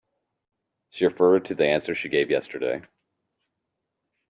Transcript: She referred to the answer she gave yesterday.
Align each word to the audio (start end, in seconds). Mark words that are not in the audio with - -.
She 0.89 1.05
referred 1.05 1.45
to 1.45 1.53
the 1.53 1.67
answer 1.67 1.93
she 1.93 2.09
gave 2.09 2.31
yesterday. 2.31 2.81